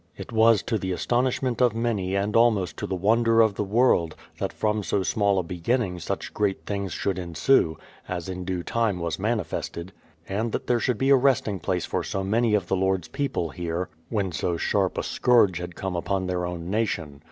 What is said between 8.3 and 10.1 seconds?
due time was manifested;